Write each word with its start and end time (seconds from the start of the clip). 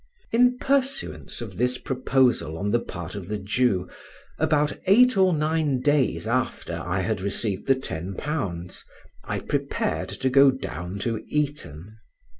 In 0.31 0.57
pursuance 0.57 1.41
of 1.41 1.57
this 1.59 1.77
proposal 1.77 2.57
on 2.57 2.71
the 2.71 2.79
part 2.79 3.13
of 3.13 3.27
the 3.27 3.37
Jew, 3.37 3.87
about 4.39 4.75
eight 4.87 5.15
or 5.15 5.31
nine 5.31 5.79
days 5.79 6.25
after 6.25 6.73
I 6.83 7.01
had 7.01 7.21
received 7.21 7.67
the 7.67 7.75
£10, 7.75 8.83
I 9.25 9.37
prepared 9.41 10.09
to 10.09 10.29
go 10.31 10.49
down 10.49 10.97
to 11.05 11.23
Eton. 11.27 11.97